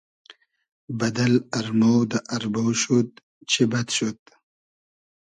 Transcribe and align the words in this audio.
بئدئل 0.97 1.35
ارمۉ 1.57 1.81
دۂ 2.11 2.17
اربۉ 2.35 2.55
شود 2.81 3.09
چی 3.49 3.61
بئد 3.71 3.87
شود 3.97 4.19